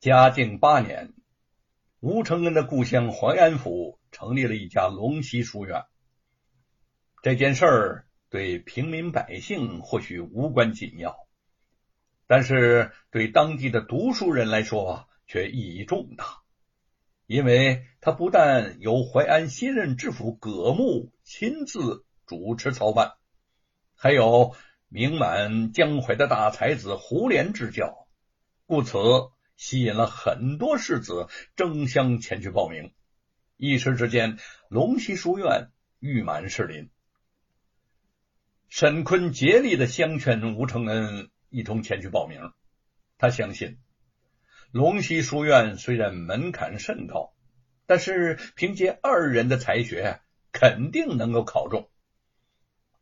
[0.00, 1.12] 嘉靖八年，
[2.00, 5.84] 吴承恩的故乡淮安府成立了一家龙溪书院。
[7.22, 11.18] 这件事儿对平民百姓或许无关紧要，
[12.26, 16.24] 但是对当地的读书人来说却意义重大，
[17.26, 23.16] 因为他不但由淮安新任知府葛木亲自主持操办，
[23.94, 24.56] 还有
[24.88, 28.08] 名满江淮的大才子胡琏执教，
[28.64, 28.96] 故此。
[29.60, 32.94] 吸引了很多士子争相前去报名，
[33.58, 34.38] 一时之间，
[34.70, 35.68] 龙溪书院
[35.98, 36.88] 誉满士林。
[38.70, 42.54] 沈坤竭力的相劝吴承恩一同前去报名，
[43.18, 43.78] 他相信
[44.72, 47.34] 龙溪书院虽然门槛甚高，
[47.84, 51.90] 但是凭借二人的才学，肯定能够考中。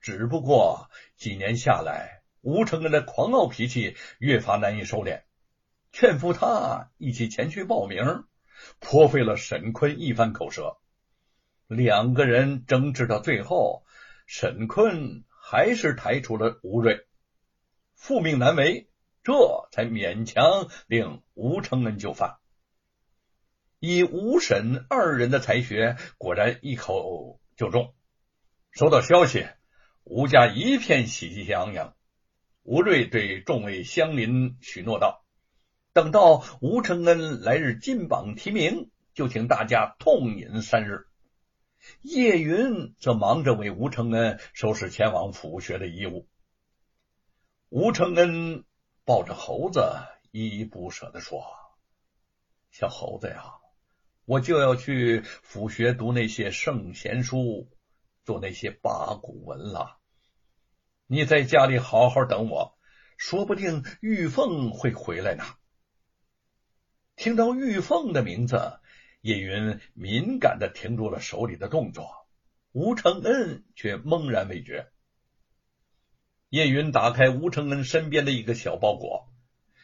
[0.01, 5.23] 只不过几年下来，吴承恩的狂傲脾气越发难以收敛。
[5.92, 8.24] 劝服他一起前去报名，
[8.79, 10.76] 颇费了沈坤一番口舌。
[11.66, 13.85] 两个人争执到最后，
[14.26, 17.07] 沈坤还是抬出了吴瑞，
[17.95, 18.88] 复命难违，
[19.23, 22.38] 这才勉强令吴承恩就范。
[23.80, 27.95] 以吴沈二人的才学，果然一口就中。
[28.70, 29.46] 收到消息，
[30.04, 31.95] 吴家一片喜气洋洋。
[32.63, 35.24] 吴瑞对众位乡邻许诺道。
[35.99, 41.09] 等到吴承恩来日金榜题名，就请大家痛饮三日。
[42.02, 46.29] 叶云则忙着为吴承恩收拾前往府学的衣物。
[47.69, 48.65] 吴承恩
[49.04, 49.80] 抱着猴子，
[50.30, 51.45] 依依不舍的说
[52.71, 53.54] ：“小猴子呀，
[54.24, 57.69] 我就要去府学读那些圣贤书，
[58.24, 59.99] 做那些八股文了。
[61.09, 62.79] 你在家里好好等我，
[63.16, 65.43] 说不定玉凤会回来呢。”
[67.19, 68.78] 听到玉凤的名字，
[69.22, 72.28] 叶云敏感的停住了手里的动作，
[72.71, 74.87] 吴承恩却懵然未觉。
[76.48, 79.32] 叶云打开吴承恩身边的一个小包裹，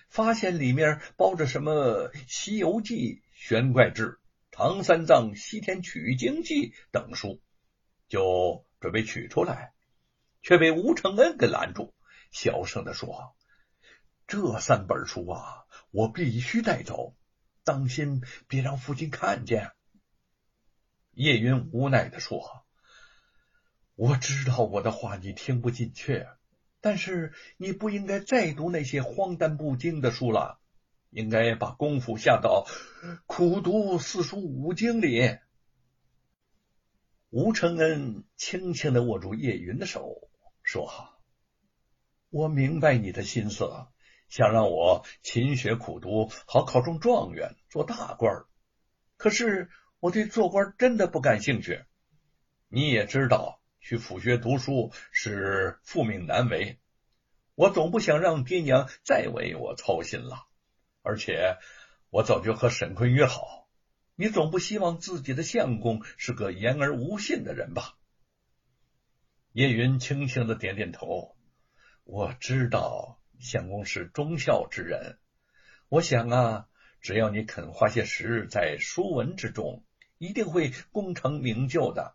[0.08, 2.94] 发现里面包着什么《西游记》
[3.32, 4.02] 《玄怪志》
[4.52, 7.42] 《唐三藏西天取经记》等书，
[8.06, 9.72] 就准备取出来，
[10.40, 11.94] 却被吴承恩给拦住，
[12.30, 13.34] 小声的说
[14.28, 17.16] ：“这三本书啊，我必须带走。”
[17.64, 19.72] 当心，别让父亲看见。
[21.12, 22.66] 叶云无奈的说
[23.96, 26.26] ：“我知道我的话你听不进去，
[26.80, 30.60] 但是你不应该再读那些荒诞不经的书了，
[31.08, 32.66] 应该把功夫下到
[33.26, 35.38] 苦读四书五经里。”
[37.30, 40.28] 吴承恩轻轻的握住叶云的手，
[40.62, 41.16] 说
[42.28, 43.93] ：“我明白你的心思。”了
[44.28, 48.44] 想让我勤学苦读，好考中状元，做大官
[49.16, 49.70] 可是
[50.00, 51.84] 我对做官真的不感兴趣。
[52.68, 56.78] 你也知道，去府学读书是父命难违，
[57.54, 60.46] 我总不想让爹娘再为我操心了。
[61.02, 61.58] 而且
[62.10, 63.68] 我早就和沈坤约好，
[64.16, 67.96] 你总不希望自己的相公是个言而无信的人吧？
[69.52, 71.36] 叶云轻轻的点点头，
[72.02, 73.20] 我知道。
[73.40, 75.18] 相公是忠孝之人，
[75.88, 76.68] 我想啊，
[77.00, 79.84] 只要你肯花些时日在书文之中，
[80.18, 82.14] 一定会功成名就的。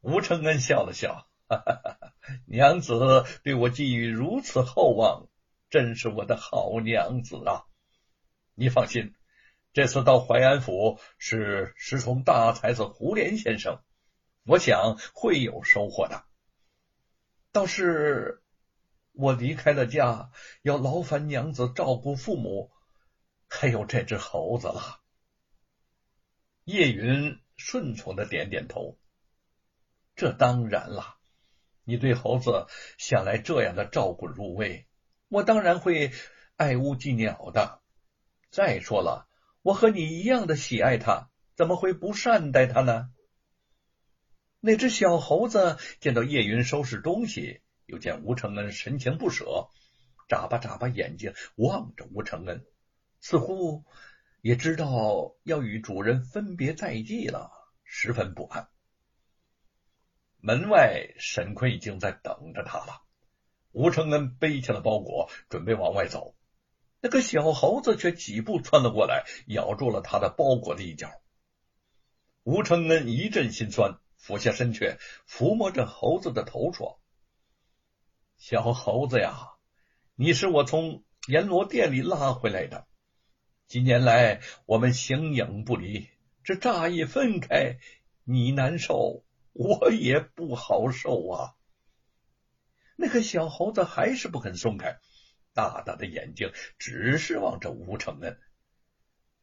[0.00, 2.14] 吴承恩笑了笑，哈哈哈
[2.46, 5.28] 娘子对我寄予如此厚望，
[5.68, 7.64] 真是我的好娘子啊！
[8.54, 9.14] 你放心，
[9.74, 13.82] 这次到淮安府是师从大才子胡琏先生，
[14.44, 16.24] 我想会有收获的。
[17.52, 18.39] 倒是。
[19.12, 20.30] 我离开了家，
[20.62, 22.70] 要劳烦娘子照顾父母，
[23.48, 25.00] 还有这只猴子了。
[26.64, 28.98] 叶云顺从的点点头。
[30.14, 31.16] 这当然了，
[31.84, 32.66] 你对猴子
[32.98, 34.86] 向来这样的照顾入微，
[35.28, 36.12] 我当然会
[36.56, 37.80] 爱屋及鸟的。
[38.50, 39.28] 再说了，
[39.62, 43.10] 我和你一样的喜爱它，怎么会不善待它呢？
[44.60, 47.62] 那只小猴子见到叶云收拾东西。
[47.90, 49.68] 又见吴承恩神情不舍，
[50.28, 52.64] 眨巴眨巴眼睛望着吴承恩，
[53.20, 53.84] 似乎
[54.40, 57.50] 也知道要与主人分别在即了，
[57.82, 58.68] 十分不安。
[60.38, 63.02] 门外，沈坤已经在等着他了。
[63.72, 66.36] 吴承恩背起了包裹，准备往外走，
[67.00, 71.10] 那个小猴子却几步窜了过来，咬住了他的包裹的一角。
[72.44, 74.94] 吴承恩一阵心酸，俯下身去
[75.28, 76.99] 抚摸着猴子的头，说。
[78.40, 79.50] 小猴子呀，
[80.14, 82.86] 你是我从阎罗殿里拉回来的。
[83.66, 86.08] 几年来我们形影不离，
[86.42, 87.76] 这乍一分开，
[88.24, 91.52] 你难受，我也不好受啊。”
[92.96, 94.96] 那个小猴子还是不肯松开，
[95.52, 98.40] 大大的眼睛直视望着吴承恩。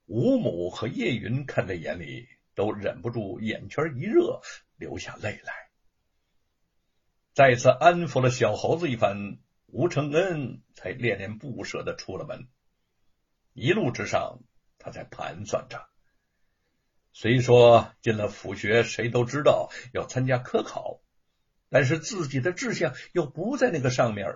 [0.07, 4.41] 吴母和叶云看在眼里，都忍不住眼圈一热，
[4.75, 5.66] 流下泪来。
[7.38, 9.38] 再次安抚了小猴子一番，
[9.68, 12.48] 吴承恩才恋恋不舍的出了门。
[13.54, 14.39] 一路之上，
[14.80, 15.88] 他在盘算着：
[17.13, 21.00] 虽说进了府学，谁都知道要参加科考。
[21.69, 24.34] 但是自己的志向又不在那个上面，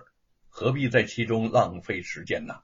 [0.48, 2.62] 何必在其中浪费时间呢？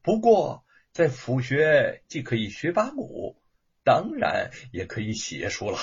[0.00, 3.38] 不过在府学既可以学八股，
[3.84, 5.76] 当然也可以写书了。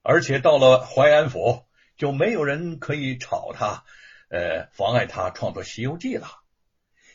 [0.00, 1.66] 而且到了淮安府，
[2.00, 3.84] 就没有人可以吵他，
[4.30, 6.28] 呃，妨碍他创作《西游记》了。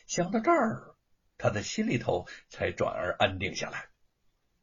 [0.06, 0.94] 想到这儿，
[1.38, 3.88] 他的心里头才转而安定下来。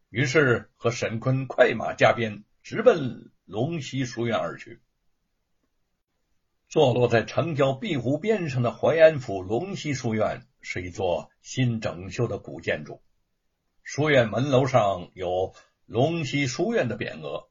[0.09, 3.31] 于是和沈坤快马加鞭，直奔。
[3.43, 4.81] 龙溪书院而去。
[6.69, 13.03] 坐落在城郊碧湖边上的淮安府龙溪书院是一座新整修的古建筑。
[13.83, 15.53] 书院门楼上有
[15.85, 17.49] “龙溪书院”的匾额。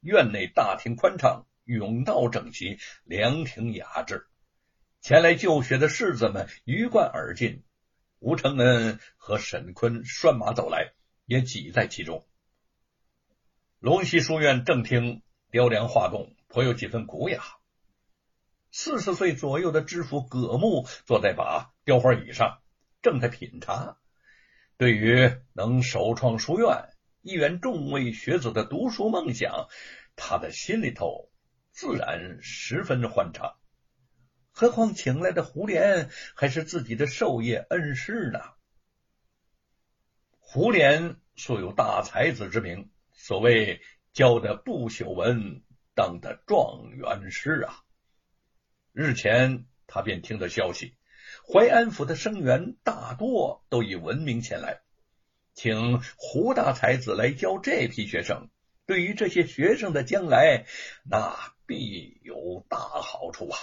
[0.00, 4.26] 院内大厅宽敞，甬道整齐，凉亭雅致。
[5.00, 7.62] 前来就学的士子们鱼贯而进。
[8.18, 10.92] 吴承恩和沈坤拴马走来，
[11.26, 12.26] 也挤在其中。
[13.80, 15.22] 龙溪书院正厅。
[15.50, 17.44] 雕梁画栋，颇有几分古雅。
[18.72, 22.60] 四十岁左右的知府葛木坐在把雕花椅上，
[23.02, 23.96] 正在品茶。
[24.78, 26.88] 对于能首创书院、
[27.22, 29.68] 一圆众位学子的读书梦想，
[30.16, 31.30] 他的心里头
[31.74, 33.56] 自然十分欢畅。
[34.50, 38.40] 何况请来的胡莲还是自己的授业恩师呢？
[40.38, 43.82] 胡莲素有大才子之名，所谓。
[44.14, 45.64] 教的不朽文，
[45.96, 47.82] 当的状元师啊！
[48.92, 50.96] 日前，他便听得消息，
[51.52, 54.82] 淮安府的生源大多都以闻名前来，
[55.52, 58.50] 请胡大才子来教这批学生，
[58.86, 60.66] 对于这些学生的将来，
[61.08, 63.58] 那必有大好处啊！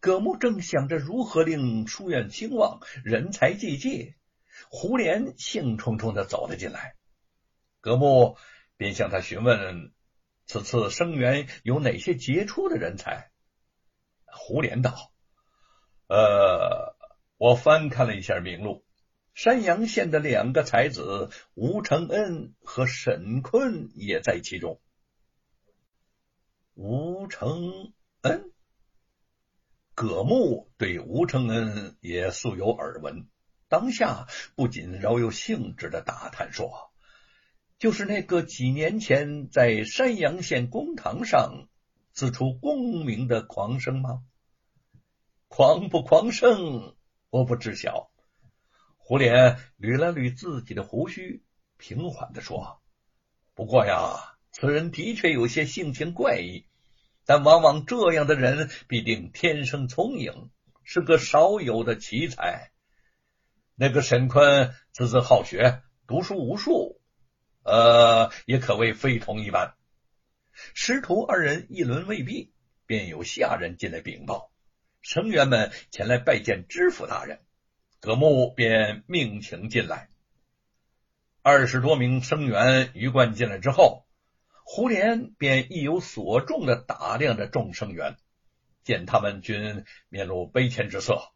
[0.00, 4.14] 葛木正想着如何令书院兴旺，人才济济，
[4.68, 6.96] 胡莲兴冲冲的走了进来，
[7.80, 8.36] 葛木。
[8.76, 9.92] 便向他询问，
[10.46, 13.30] 此次生源有哪些杰出的人才？
[14.26, 15.12] 胡莲道
[16.10, 16.96] ：“呃，
[17.36, 18.84] 我翻看了一下名录，
[19.34, 24.80] 山阳县的两个才子吴承恩和沈坤也在其中。”
[26.74, 27.92] 吴承
[28.22, 28.52] 恩，
[29.94, 33.28] 葛木对吴承恩也素有耳闻，
[33.68, 34.26] 当下
[34.56, 36.90] 不仅饶有兴致的打探说。
[37.76, 41.68] 就是那个几年前在山阳县公堂上
[42.12, 44.22] 自出功名的狂生吗？
[45.48, 46.96] 狂不狂生，
[47.30, 48.10] 我不知晓。
[49.06, 51.44] 胡莲捋了捋自己的胡须，
[51.76, 52.80] 平缓的说
[53.52, 56.64] ：“不过呀，此人的确有些性情怪异，
[57.26, 60.48] 但往往这样的人必定天生聪颖，
[60.84, 62.70] 是个少有的奇才。
[63.74, 66.98] 那个沈坤字字好学，读书无数。”
[67.62, 69.74] 呃，也可谓非同一般。
[70.72, 72.54] 师徒二人议论未毕，
[72.86, 74.50] 便有下人进来禀报，
[75.02, 77.40] 生员们前来拜见知府大人。
[78.04, 80.10] 葛木便命请进来。
[81.40, 84.04] 二十多名生员鱼贯进来之后，
[84.62, 88.18] 胡莲便意有所重的打量着众生员，
[88.82, 91.30] 见他们均面露悲谦之色，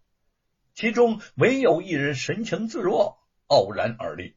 [0.75, 4.37] 其中唯有一人神情自若，傲然而立。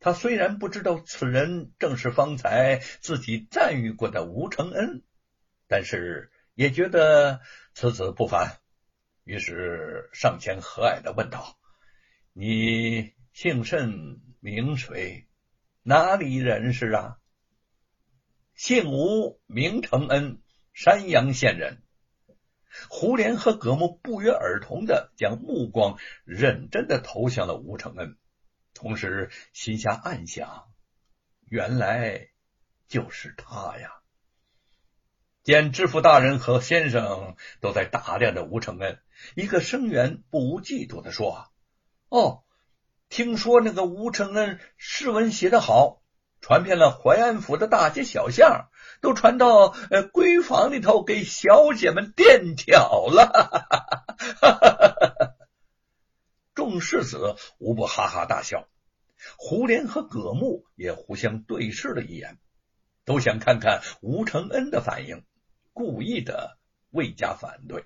[0.00, 5.04] 他虽然不知道此人正是方才自己赞誉过的吴承恩，
[5.68, 7.40] 但是也觉得
[7.74, 8.58] 此子不凡，
[9.28, 11.58] 于是上前和蔼的问道
[12.32, 15.28] ：“你姓甚名谁？
[15.82, 17.18] 哪里人士啊
[18.56, 20.40] ？”“姓吴，名承恩，
[20.72, 21.82] 山阳县人。”
[22.88, 28.16] 胡莲和葛木不约而同的将目光认真的投向了吴承恩。
[28.72, 30.72] 同时，心下暗想：
[31.44, 32.30] 原来
[32.86, 33.97] 就是他呀！
[35.48, 38.98] 见知府大人和先生都在打量着吴承恩，
[39.34, 41.46] 一个生员不无嫉妒的说
[42.10, 42.42] ：“哦，
[43.08, 46.02] 听说那个吴承恩诗文写得好，
[46.42, 48.68] 传遍了淮安府的大街小巷，
[49.00, 53.32] 都传到呃闺房里头给小姐们垫脚了。”
[56.54, 58.68] 众世子无不哈哈大笑。
[59.38, 62.36] 胡莲和葛木也互相对视了一眼，
[63.06, 65.24] 都想看看吴承恩的反应，
[65.78, 66.58] 故意的
[66.90, 67.80] 未加反对。